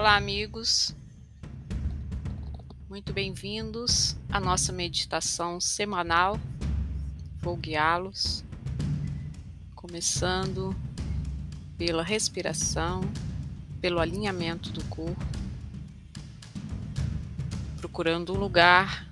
[0.00, 0.96] Olá, amigos.
[2.88, 6.40] Muito bem-vindos à nossa meditação semanal.
[7.42, 8.42] Vou guiá-los,
[9.74, 10.74] começando
[11.76, 13.02] pela respiração,
[13.78, 15.22] pelo alinhamento do corpo,
[17.76, 19.06] procurando um lugar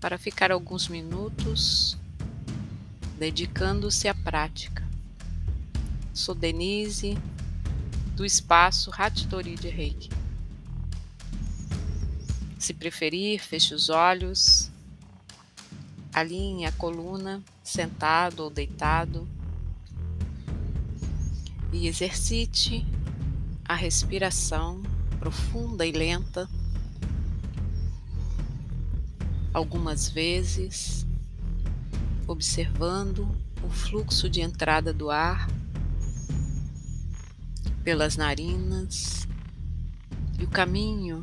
[0.00, 1.98] para ficar alguns minutos
[3.18, 4.88] dedicando-se à prática.
[6.14, 7.18] Sou Denise,
[8.14, 10.10] do espaço Hatitori de Reiki.
[12.58, 14.70] Se preferir, feche os olhos,
[16.12, 19.26] alinhe a coluna, sentado ou deitado,
[21.72, 22.86] e exercite
[23.64, 24.82] a respiração
[25.18, 26.48] profunda e lenta
[29.52, 31.06] algumas vezes
[32.26, 33.28] observando
[33.62, 35.48] o fluxo de entrada do ar
[37.82, 39.26] pelas narinas
[40.38, 41.22] e o caminho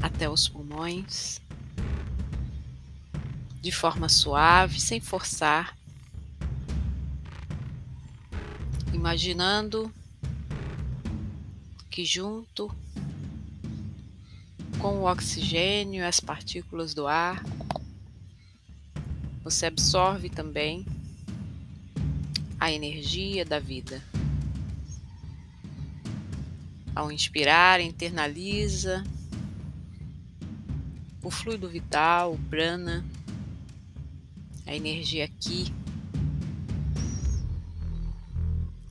[0.00, 1.40] até os pulmões,
[3.60, 5.76] de forma suave, sem forçar,
[8.92, 9.92] imaginando
[11.90, 12.70] que junto
[14.78, 17.44] com o oxigênio e as partículas do ar,
[19.42, 20.86] você absorve também
[22.58, 24.09] a energia da vida.
[27.00, 29.02] Ao inspirar, internaliza
[31.22, 33.02] o fluido vital, o prana,
[34.66, 35.72] a energia aqui.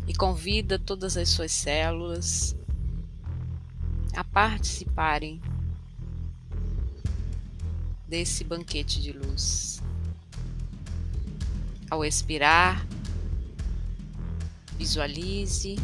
[0.08, 2.56] E convida todas as suas células
[4.16, 5.40] a participarem
[8.08, 9.84] desse banquete de luz.
[11.92, 12.88] Ao expirar,
[14.80, 15.76] visualize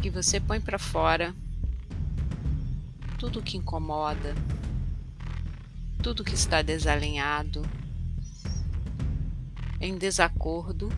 [0.00, 1.34] que você põe para fora
[3.18, 4.34] tudo que incomoda,
[6.02, 7.60] tudo que está desalinhado,
[9.78, 10.88] em desacordo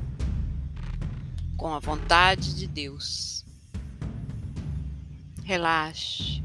[1.57, 3.45] com a vontade de Deus.
[5.43, 6.41] Relaxe.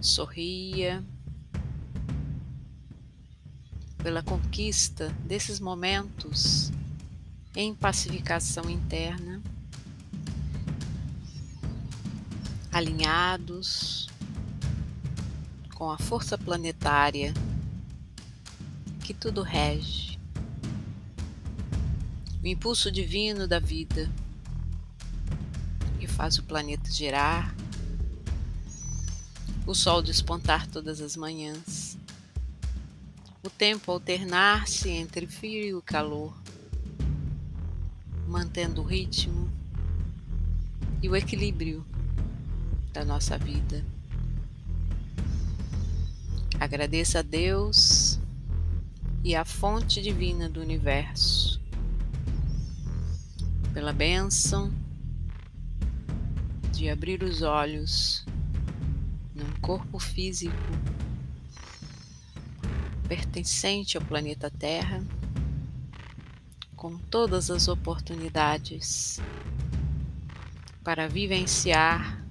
[0.00, 1.04] Sorria
[4.04, 6.72] pela conquista desses momentos
[7.54, 9.42] em pacificação interna,
[12.72, 14.08] alinhados
[15.74, 17.34] com a força planetária
[19.04, 20.18] que tudo rege,
[22.42, 24.10] o impulso divino da vida
[25.98, 27.54] que faz o planeta girar,
[29.66, 31.96] o sol despontar todas as manhãs
[33.42, 36.32] o tempo alternar-se entre frio e calor,
[38.32, 39.52] mantendo o ritmo
[41.02, 41.84] e o equilíbrio
[42.90, 43.84] da nossa vida.
[46.58, 48.18] Agradeça a Deus
[49.22, 51.60] e a fonte divina do universo
[53.74, 54.72] pela bênção
[56.72, 58.24] de abrir os olhos
[59.34, 60.56] num corpo físico
[63.06, 65.04] pertencente ao planeta Terra,
[66.82, 69.20] com todas as oportunidades
[70.82, 72.26] para vivenciar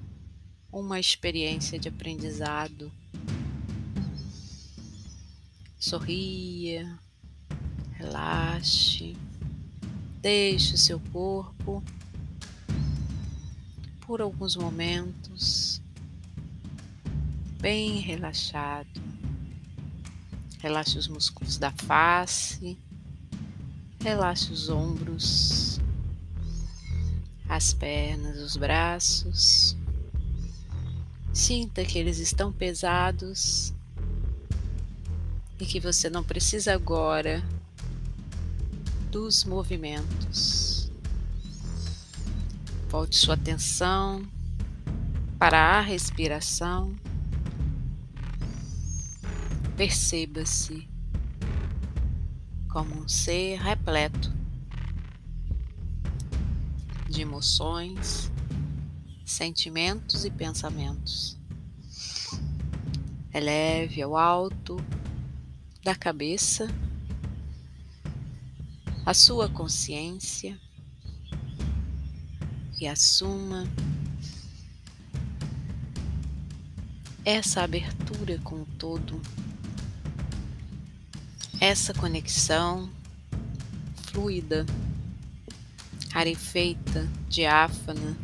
[0.69, 2.91] uma experiência de aprendizado.
[5.79, 6.99] Sorria,
[7.93, 9.15] relaxe,
[10.21, 11.81] deixe o seu corpo
[14.01, 15.81] por alguns momentos
[17.61, 19.01] bem relaxado.
[20.59, 22.77] Relaxe os músculos da face,
[24.01, 25.79] relaxe os ombros,
[27.47, 29.77] as pernas, os braços.
[31.31, 33.73] Sinta que eles estão pesados
[35.59, 37.43] e que você não precisa agora
[39.11, 40.91] dos movimentos.
[42.89, 44.25] Volte sua atenção
[45.37, 46.93] para a respiração.
[49.77, 50.90] Perceba-se
[52.71, 54.33] como um ser repleto
[57.09, 58.31] de emoções,
[59.25, 61.37] sentimentos e pensamentos.
[63.33, 64.77] Eleve ao alto
[65.83, 66.69] da cabeça
[69.05, 70.57] a sua consciência
[72.79, 73.65] e assuma
[77.25, 79.21] essa abertura com o todo
[81.61, 82.89] essa conexão
[84.07, 84.65] fluida
[86.11, 88.17] rarefeita, diáfana.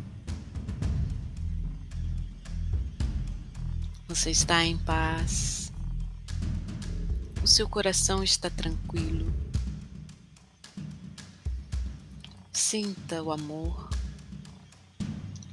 [4.08, 5.72] Você está em paz.
[7.42, 9.32] O seu coração está tranquilo.
[12.52, 13.88] Sinta o amor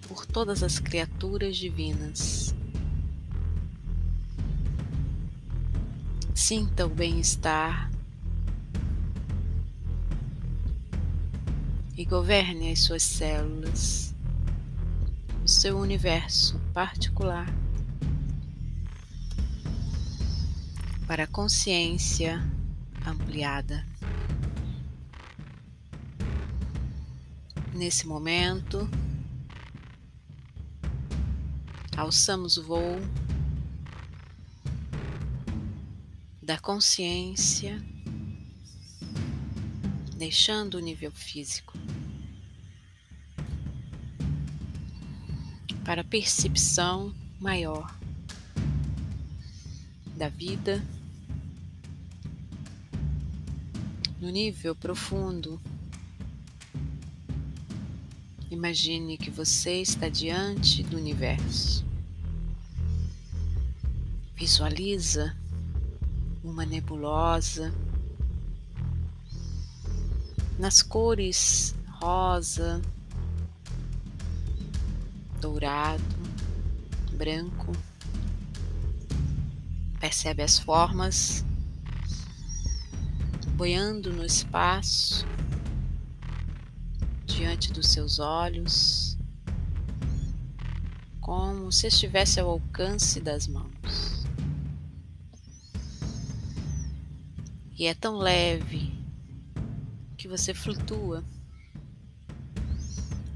[0.08, 2.44] por todas as criaturas divinas.
[6.47, 7.89] Sinta o bem-estar
[11.97, 14.13] e governe as suas células,
[15.44, 17.47] o seu universo particular,
[21.07, 22.39] para a consciência
[23.03, 23.83] ampliada.
[27.74, 28.88] Nesse momento,
[31.97, 33.01] alçamos o voo
[36.45, 37.83] da consciência,
[40.15, 41.74] deixando o nível físico
[45.83, 47.97] para a percepção maior
[50.15, 50.86] da vida
[54.21, 55.59] no nível profundo.
[58.51, 61.83] Imagine que você está diante do universo.
[64.36, 65.36] Visualiza
[66.56, 67.74] uma nebulosa
[70.57, 72.81] nas cores rosa,
[75.42, 76.02] dourado,
[77.12, 77.74] branco.
[80.00, 81.44] Percebe as formas
[83.57, 85.25] boiando no espaço
[87.25, 89.18] diante dos seus olhos,
[91.19, 94.15] como se estivesse ao alcance das mãos.
[97.77, 98.94] E é tão leve
[100.18, 101.22] que você flutua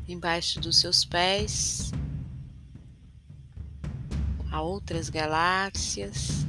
[0.07, 1.91] embaixo dos seus pés
[4.50, 6.45] a outras galáxias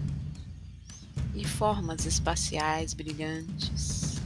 [1.35, 4.21] e formas espaciais brilhantes.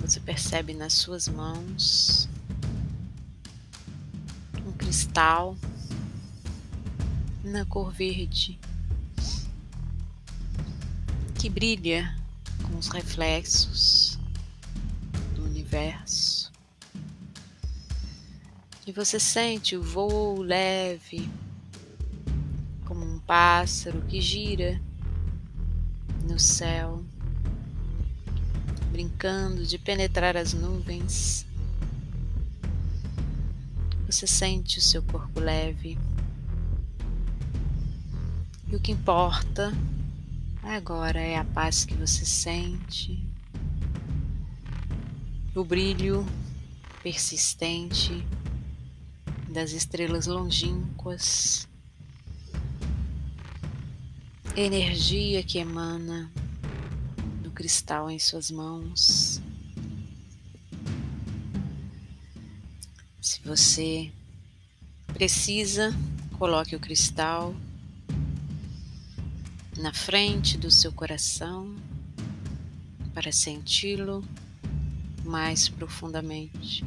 [0.00, 2.28] Você percebe nas suas mãos
[4.64, 5.56] um cristal
[7.42, 8.60] na cor verde
[11.42, 12.16] que brilha
[12.62, 14.16] com os reflexos
[15.34, 16.52] do universo.
[18.86, 21.28] E você sente o voo leve,
[22.84, 24.80] como um pássaro que gira
[26.22, 27.04] no céu,
[28.92, 31.44] brincando de penetrar as nuvens.
[34.06, 35.98] Você sente o seu corpo leve.
[38.68, 39.72] E o que importa
[40.62, 43.20] Agora é a paz que você sente,
[45.56, 46.24] o brilho
[47.02, 48.24] persistente
[49.48, 51.68] das estrelas longínquas,
[54.56, 56.30] energia que emana
[57.42, 59.42] do cristal em suas mãos.
[63.20, 64.12] Se você
[65.12, 65.92] precisa,
[66.38, 67.52] coloque o cristal
[69.76, 71.74] na frente do seu coração
[73.14, 74.24] para senti-lo
[75.24, 76.84] mais profundamente.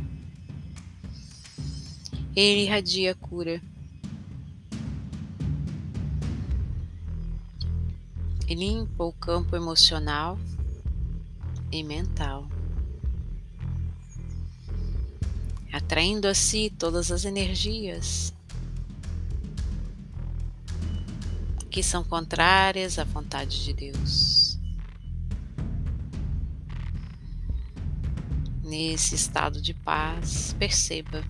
[2.36, 3.62] Ele irradia cura.
[8.48, 10.38] E limpa o campo emocional
[11.72, 12.48] e mental,
[15.74, 18.35] atraindo a si todas as energias
[21.76, 24.58] que são contrárias à vontade de Deus.
[28.64, 31.22] Nesse estado de paz, perceba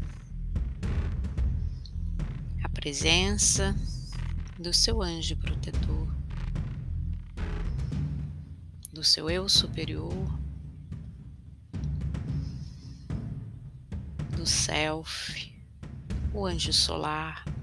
[2.63, 3.75] a presença
[4.59, 6.07] do seu anjo protetor,
[8.93, 10.39] do seu eu superior,
[14.37, 15.51] do self,
[16.31, 17.54] o anjo solar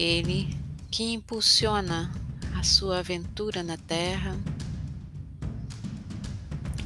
[0.00, 0.48] aquele
[0.90, 2.10] que impulsiona
[2.58, 4.34] a sua aventura na Terra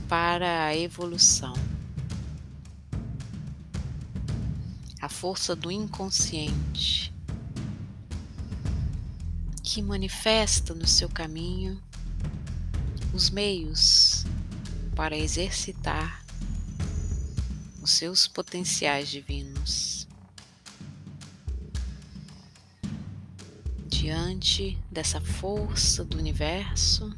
[0.09, 1.55] para a evolução.
[5.01, 7.15] A força do inconsciente
[9.63, 11.81] que manifesta no seu caminho
[13.13, 14.25] os meios
[14.97, 16.25] para exercitar
[17.81, 19.94] os seus potenciais divinos.
[24.05, 27.11] Diante dessa força do universo,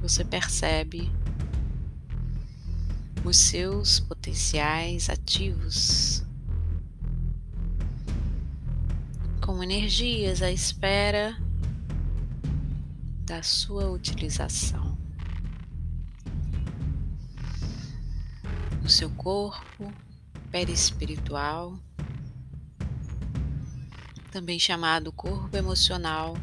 [0.00, 1.10] você percebe
[3.24, 6.24] os seus potenciais ativos
[9.44, 11.36] com energias à espera
[13.26, 14.96] da sua utilização.
[18.80, 19.92] No seu corpo
[20.52, 21.76] perispiritual,
[24.30, 26.36] também chamado corpo emocional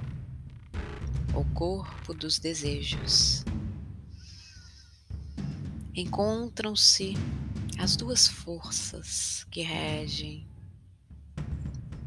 [1.34, 3.46] ou corpo dos desejos.
[5.96, 7.13] Encontram-se
[7.79, 10.46] as duas forças que regem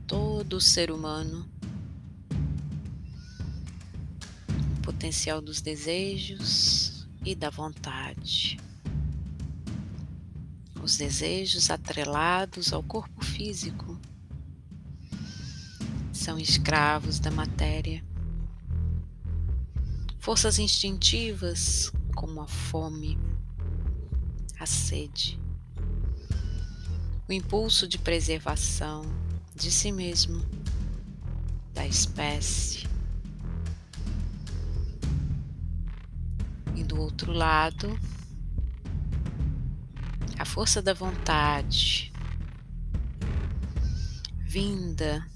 [0.07, 1.51] todo o ser humano:
[4.77, 8.61] o potencial dos desejos e da vontade.
[10.83, 13.90] Os desejos atrelados ao corpo físico
[16.21, 18.05] são escravos da matéria.
[20.19, 23.19] Forças instintivas como a fome,
[24.59, 25.41] a sede,
[27.27, 29.01] o impulso de preservação
[29.57, 30.45] de si mesmo,
[31.73, 32.87] da espécie.
[36.77, 37.99] E do outro lado,
[40.39, 42.13] a força da vontade,
[44.43, 45.27] vinda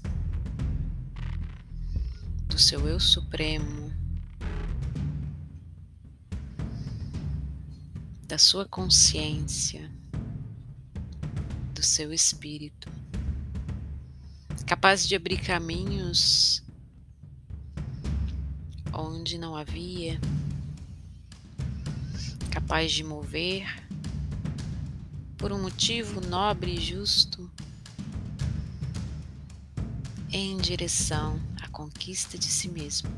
[2.55, 3.91] do seu eu supremo,
[8.25, 9.91] da sua consciência,
[11.73, 12.89] do seu espírito,
[14.65, 16.63] capaz de abrir caminhos
[18.93, 20.17] onde não havia,
[22.51, 23.85] capaz de mover
[25.37, 27.51] por um motivo nobre e justo
[30.31, 31.37] em direção
[31.75, 33.09] conquista de si mesmo.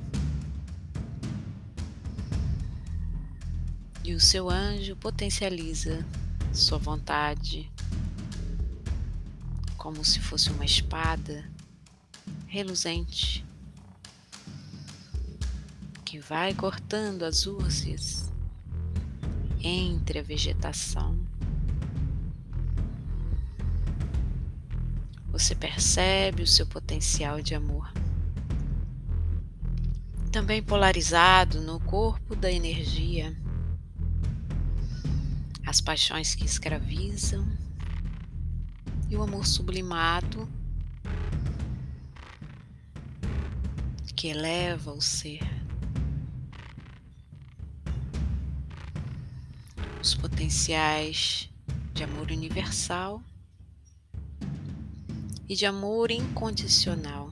[4.08, 6.06] e o seu anjo potencializa
[6.54, 7.70] sua vontade
[9.76, 11.44] como se fosse uma espada
[12.46, 13.46] reluzente
[16.06, 18.32] que vai cortando as úrsias
[19.60, 21.20] entre a vegetação.
[25.34, 27.92] Você percebe o seu potencial de amor.
[30.32, 33.36] Também polarizado no corpo da energia.
[35.66, 37.48] As paixões que escravizam.
[39.10, 40.48] E o amor sublimado
[44.18, 45.48] que eleva o ser.
[50.02, 51.52] Os potenciais
[51.94, 53.22] de amor universal
[55.48, 57.32] e de amor incondicional,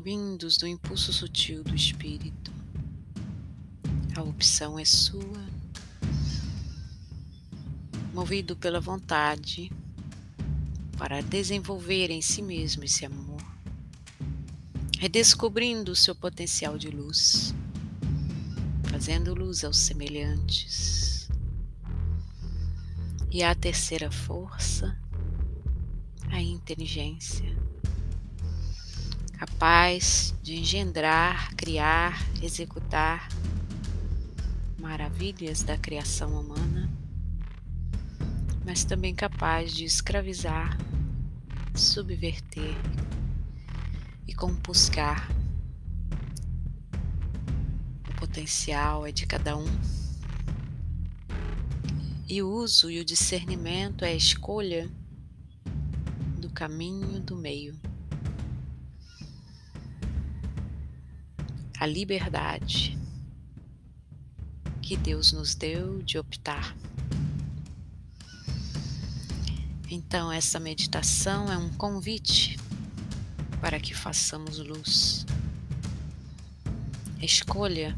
[0.00, 2.50] vindos do impulso sutil do espírito.
[4.16, 5.50] A opção é sua
[8.12, 9.70] movido pela vontade
[10.96, 13.40] para desenvolver em si mesmo esse amor,
[14.98, 17.54] redescobrindo o seu potencial de luz,
[18.90, 21.28] fazendo luz aos semelhantes.
[23.30, 24.98] E a terceira força,
[26.30, 27.59] a inteligência,
[29.40, 33.28] capaz de engendrar, criar, executar
[34.78, 36.88] maravilhas da criação humana
[38.64, 40.78] mas também capaz de escravizar,
[41.74, 42.76] subverter
[44.28, 45.28] e compuscar.
[48.08, 49.66] O potencial é de cada um.
[52.28, 54.88] E o uso e o discernimento é a escolha
[56.38, 57.89] do caminho do meio.
[61.80, 62.98] A liberdade
[64.82, 66.76] que Deus nos deu de optar.
[69.90, 72.58] Então, essa meditação é um convite
[73.62, 75.24] para que façamos luz.
[77.22, 77.96] Escolha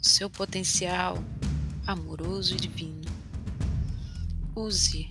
[0.00, 1.18] o seu potencial
[1.84, 3.10] amoroso e divino.
[4.54, 5.10] Use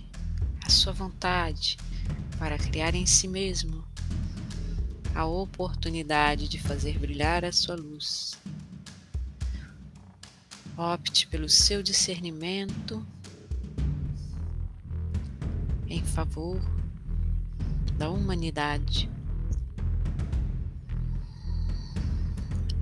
[0.64, 1.76] a sua vontade
[2.38, 3.84] para criar em si mesmo
[5.14, 8.38] a oportunidade de fazer brilhar a sua luz.
[10.76, 13.06] Opte pelo seu discernimento
[15.86, 16.60] em favor
[17.98, 19.10] da humanidade.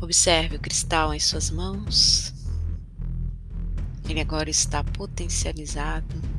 [0.00, 2.32] Observe o cristal em suas mãos.
[4.08, 6.29] Ele agora está potencializado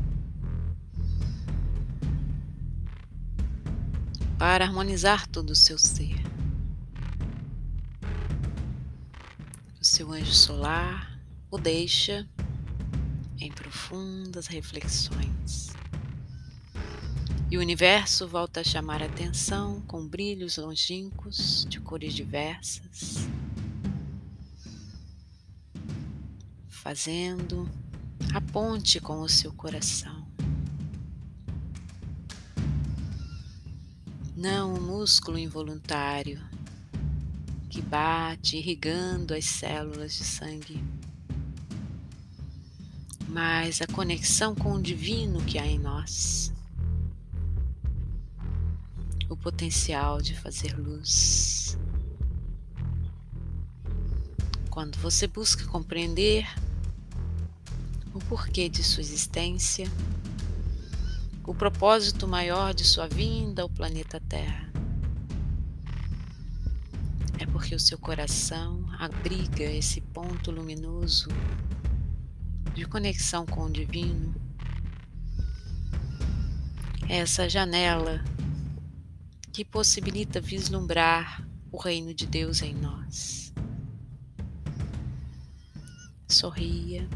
[4.42, 6.16] para harmonizar todo o seu ser.
[9.80, 11.22] O seu anjo solar
[11.52, 12.28] o deixa
[13.38, 15.70] em profundas reflexões.
[17.52, 23.30] E o universo volta a chamar a atenção com brilhos longínquos de cores diversas,
[26.68, 27.70] fazendo
[28.34, 30.21] a ponte com o seu coração.
[34.42, 36.42] Não o músculo involuntário
[37.70, 40.84] que bate irrigando as células de sangue,
[43.30, 46.52] mas a conexão com o divino que há em nós
[49.30, 51.78] o potencial de fazer luz.
[54.72, 56.48] Quando você busca compreender
[58.12, 59.86] o porquê de sua existência,
[61.52, 64.72] o propósito maior de sua vinda ao planeta Terra,
[67.38, 71.28] é porque o seu coração abriga esse ponto luminoso
[72.74, 74.34] de conexão com o divino,
[77.10, 78.24] essa janela
[79.52, 83.54] que possibilita vislumbrar o reino de Deus em nós.
[86.30, 87.10] Sorria.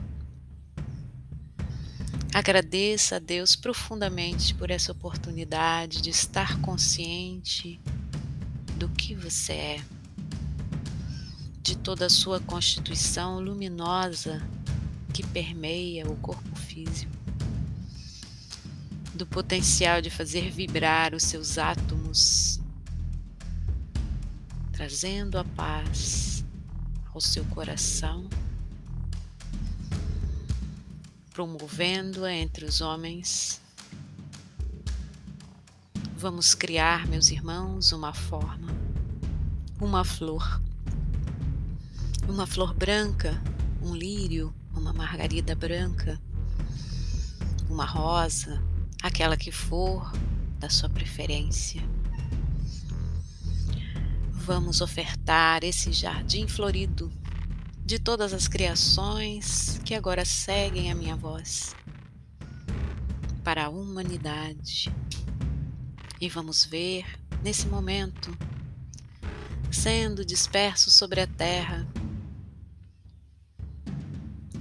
[2.35, 7.79] Agradeça a Deus profundamente por essa oportunidade de estar consciente
[8.77, 9.85] do que você é,
[11.61, 14.45] de toda a sua constituição luminosa
[15.13, 17.09] que permeia o corpo físico
[19.13, 22.59] do potencial de fazer vibrar os seus átomos,
[24.73, 26.43] trazendo a paz
[27.13, 28.27] ao seu coração,
[31.35, 33.61] promovendo-a entre os homens.
[36.17, 38.73] Vamos criar, meus irmãos, uma forma,
[39.77, 40.61] uma flor,
[42.29, 43.37] uma flor branca,
[43.81, 46.17] um lírio, uma margarida branca,
[47.69, 48.63] uma rosa,
[49.03, 50.13] aquela que for
[50.57, 51.83] da sua preferência.
[54.31, 57.11] Vamos ofertar esse jardim florido
[57.85, 61.75] de todas as criações que agora seguem a minha voz
[63.43, 64.91] para a humanidade.
[66.19, 67.05] E vamos ver,
[67.43, 68.35] nesse momento,
[69.71, 71.87] sendo dispersos sobre a terra,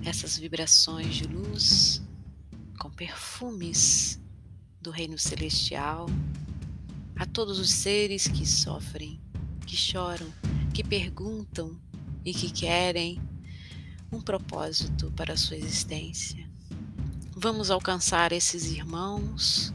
[0.04, 2.02] essas vibrações de luz
[2.78, 4.20] com perfumes
[4.82, 6.10] do reino celestial,
[7.16, 9.18] a todos os seres que sofrem,
[9.66, 10.30] que choram,
[10.74, 11.80] que perguntam
[12.24, 13.20] e que querem
[14.10, 16.48] um propósito para a sua existência.
[17.36, 19.74] Vamos alcançar esses irmãos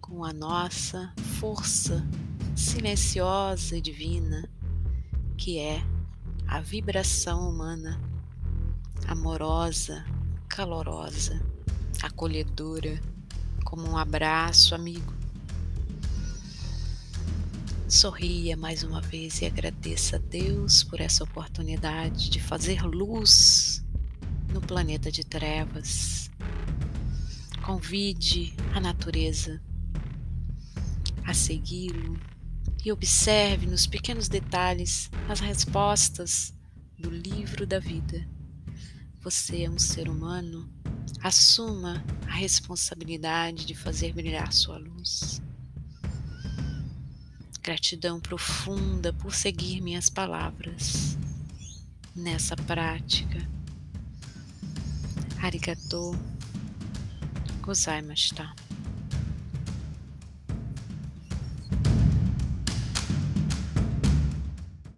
[0.00, 2.06] com a nossa força
[2.54, 4.48] silenciosa e divina,
[5.36, 5.82] que é
[6.46, 8.00] a vibração humana,
[9.08, 10.04] amorosa,
[10.48, 11.44] calorosa,
[12.02, 13.00] acolhedora
[13.64, 15.15] como um abraço amigo.
[17.88, 23.84] Sorria mais uma vez e agradeça a Deus por essa oportunidade de fazer luz
[24.52, 26.30] no planeta de trevas.
[27.64, 29.62] Convide a natureza
[31.24, 32.18] a segui-lo
[32.84, 36.52] e observe nos pequenos detalhes as respostas
[36.98, 38.28] do livro da vida.
[39.22, 40.68] Você é um ser humano
[41.22, 45.42] Assuma a responsabilidade de fazer brilhar sua luz.
[47.66, 51.18] Gratidão profunda por seguir minhas palavras
[52.14, 53.44] nessa prática.
[55.42, 56.14] Arigatou
[57.62, 58.54] gozaimashita.